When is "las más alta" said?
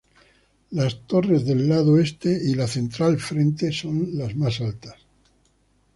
4.17-4.95